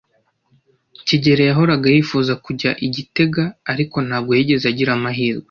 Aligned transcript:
kigeli 1.07 1.43
yahoraga 1.49 1.87
yifuza 1.95 2.33
kujya 2.45 2.71
i 2.85 2.87
gitega, 2.95 3.43
ariko 3.71 3.97
ntabwo 4.07 4.31
yigeze 4.37 4.65
agira 4.71 4.91
amahirwe. 4.97 5.39